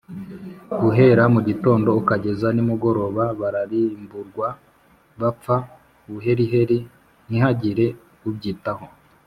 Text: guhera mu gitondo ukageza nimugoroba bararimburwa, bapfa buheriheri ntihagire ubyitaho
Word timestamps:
guhera 0.81 1.23
mu 1.33 1.39
gitondo 1.47 1.89
ukageza 2.01 2.47
nimugoroba 2.55 3.23
bararimburwa, 3.39 4.47
bapfa 5.19 5.55
buheriheri 6.09 6.77
ntihagire 7.27 7.85
ubyitaho 8.27 8.85